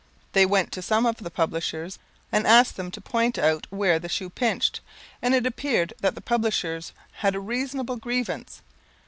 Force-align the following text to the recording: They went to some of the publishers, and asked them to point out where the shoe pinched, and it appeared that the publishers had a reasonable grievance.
They 0.33 0.47
went 0.47 0.71
to 0.71 0.81
some 0.81 1.05
of 1.05 1.17
the 1.17 1.29
publishers, 1.29 1.99
and 2.31 2.47
asked 2.47 2.75
them 2.75 2.89
to 2.89 2.99
point 2.99 3.37
out 3.37 3.67
where 3.69 3.99
the 3.99 4.09
shoe 4.09 4.31
pinched, 4.31 4.79
and 5.21 5.35
it 5.35 5.45
appeared 5.45 5.93
that 5.99 6.15
the 6.15 6.21
publishers 6.21 6.91
had 7.17 7.35
a 7.35 7.39
reasonable 7.39 7.97
grievance. 7.97 8.63